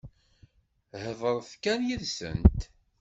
[1.01, 2.61] Heḍṛet kan yid-sent.